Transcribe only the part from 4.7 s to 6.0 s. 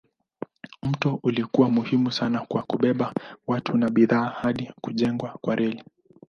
kujengwa kwa reli.